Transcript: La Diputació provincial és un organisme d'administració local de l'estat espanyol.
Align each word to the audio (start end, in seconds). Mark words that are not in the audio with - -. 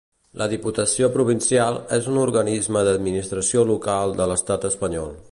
La 0.41 0.45
Diputació 0.51 1.09
provincial 1.17 1.77
és 1.97 2.07
un 2.13 2.17
organisme 2.21 2.83
d'administració 2.87 3.65
local 3.73 4.17
de 4.23 4.27
l'estat 4.33 4.67
espanyol. 4.71 5.13